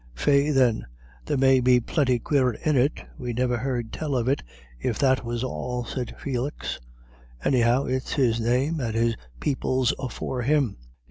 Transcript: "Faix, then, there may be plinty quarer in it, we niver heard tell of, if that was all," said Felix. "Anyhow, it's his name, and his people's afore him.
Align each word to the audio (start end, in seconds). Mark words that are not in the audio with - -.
"Faix, 0.15 0.55
then, 0.55 0.87
there 1.27 1.37
may 1.37 1.59
be 1.59 1.79
plinty 1.79 2.17
quarer 2.17 2.53
in 2.65 2.75
it, 2.75 3.01
we 3.19 3.33
niver 3.33 3.55
heard 3.59 3.93
tell 3.93 4.15
of, 4.15 4.27
if 4.79 4.97
that 4.97 5.23
was 5.23 5.43
all," 5.43 5.85
said 5.85 6.15
Felix. 6.17 6.79
"Anyhow, 7.43 7.85
it's 7.85 8.13
his 8.13 8.39
name, 8.39 8.79
and 8.79 8.95
his 8.95 9.15
people's 9.39 9.93
afore 9.99 10.41
him. 10.41 10.77